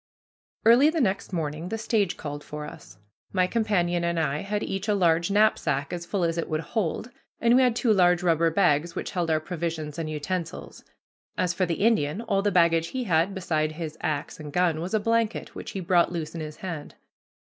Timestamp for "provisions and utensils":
9.39-10.83